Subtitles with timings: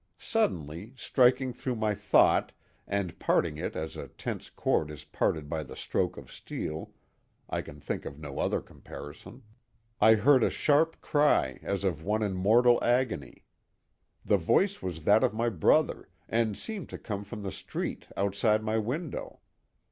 [0.17, 2.51] Suddenly, striking through my thought
[2.87, 7.79] and parting it as a tense cord is parted by the stroke of steel—I can
[7.79, 13.45] think of no other comparison—I heard a sharp cry as of one in mortal agony!
[14.25, 18.63] The voice was that of my brother and seemed to come from the street outside
[18.63, 19.41] my window.